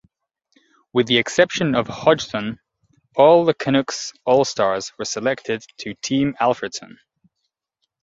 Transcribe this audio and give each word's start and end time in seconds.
With 0.93 1.05
the 1.05 1.19
exception 1.19 1.75
of 1.75 1.87
Hodgson, 1.87 2.57
all 3.15 3.45
the 3.45 3.53
Canucks 3.53 4.13
All-Stars 4.25 4.91
were 4.97 5.05
selected 5.05 5.63
to 5.77 5.93
Team 6.01 6.33
Alfredsson. 6.41 6.97